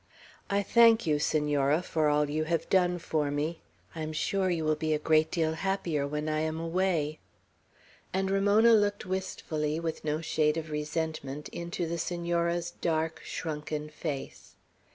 I 0.49 0.63
thank 0.63 1.05
you, 1.05 1.19
Senora, 1.19 1.83
for 1.83 2.07
all 2.09 2.27
you 2.27 2.45
have 2.45 2.67
done 2.71 2.97
for 2.97 3.29
me; 3.29 3.61
I 3.93 4.01
am 4.01 4.13
sure 4.13 4.49
you 4.49 4.63
will 4.65 4.73
be 4.75 4.95
a 4.95 4.97
great 4.97 5.29
deal 5.29 5.53
happier 5.53 6.07
when 6.07 6.27
I 6.27 6.39
am 6.39 6.59
away;" 6.59 7.19
and 8.11 8.31
Ramona 8.31 8.73
looked 8.73 9.05
wistfully, 9.05 9.79
with 9.79 10.03
no 10.03 10.19
shade 10.19 10.57
of 10.57 10.71
resentment, 10.71 11.49
into 11.49 11.85
the 11.85 11.99
Senora's 11.99 12.71
dark, 12.81 13.21
shrunken 13.23 13.89
face. 13.89 14.55